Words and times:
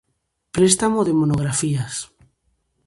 Préstamo 0.55 0.99
de 1.07 1.13
monografías. 1.21 1.93